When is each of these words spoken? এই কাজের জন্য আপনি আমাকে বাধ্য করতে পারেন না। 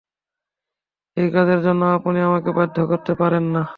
এই 1.17 1.27
কাজের 1.33 1.59
জন্য 1.63 1.81
আপনি 1.97 2.19
আমাকে 2.21 2.49
বাধ্য 2.57 2.77
করতে 2.87 3.13
পারেন 3.15 3.45
না। 3.55 3.63